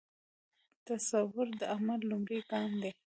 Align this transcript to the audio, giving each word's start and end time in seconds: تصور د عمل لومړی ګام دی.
تصور 0.87 1.47
د 1.59 1.61
عمل 1.73 1.99
لومړی 2.09 2.39
ګام 2.51 2.71
دی. 2.81 2.91